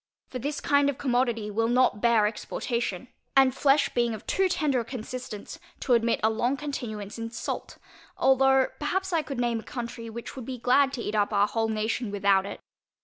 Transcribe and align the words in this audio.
For 0.29 0.39
this 0.39 0.59
kind 0.59 0.89
of 0.89 0.97
commodity 0.97 1.51
will 1.51 1.67
not 1.67 2.01
bear 2.01 2.25
exportation, 2.25 3.09
and 3.37 3.53
flesh 3.55 3.89
being 3.89 4.15
of 4.15 4.25
too 4.25 4.49
tender 4.49 4.79
a 4.79 4.83
consistence, 4.83 5.59
to 5.81 5.93
admit 5.93 6.19
a 6.23 6.29
long 6.31 6.57
continuance 6.57 7.19
in 7.19 7.29
salt, 7.29 7.77
although 8.17 8.69
perhaps 8.79 9.13
I 9.13 9.21
could 9.21 9.39
name 9.39 9.59
a 9.59 9.63
country, 9.63 10.09
which 10.09 10.35
would 10.35 10.45
be 10.45 10.57
glad 10.57 10.91
to 10.93 11.03
eat 11.03 11.13
up 11.13 11.31
our 11.31 11.45
whole 11.47 11.67
nation 11.69 12.09
without 12.09 12.47
it. 12.47 12.59